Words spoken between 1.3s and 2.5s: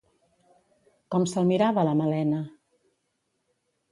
se'l mirava la Malena?